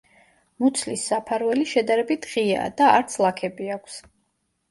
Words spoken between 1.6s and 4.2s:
შედარებით ღიაა და არც ლაქები აქვს.